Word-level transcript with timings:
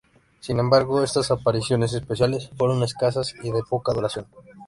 Sin 0.39 0.57
embargo, 0.59 1.03
estas 1.03 1.29
apariciones 1.29 1.93
especiales, 1.93 2.49
fueron 2.57 2.81
escasas 2.81 3.35
y 3.43 3.51
de 3.51 3.61
poca 3.61 3.93
duración. 3.93 4.25